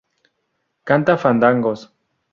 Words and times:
canta 0.83 1.15
fandangos 1.17 1.87